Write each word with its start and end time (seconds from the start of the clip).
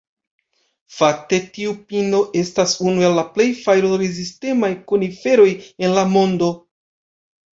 Fakte, 0.99 1.37
tiu 1.57 1.73
pino 1.91 2.21
estas 2.39 2.71
unu 2.91 3.05
el 3.09 3.13
la 3.19 3.25
plej 3.35 3.47
fajro-rezistemaj 3.65 4.71
koniferoj 4.93 5.49
en 5.89 5.95
la 5.99 6.07
mondo. 6.17 6.49